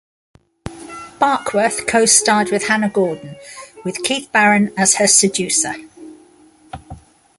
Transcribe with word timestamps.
Barkworth 1.19 1.85
co-starred 1.87 2.49
with 2.49 2.63
Hannah 2.65 2.89
Gordon, 2.89 3.35
with 3.85 4.01
Keith 4.01 4.31
Barron 4.31 4.73
as 4.75 4.95
her 4.95 5.05
seducer. 5.05 5.75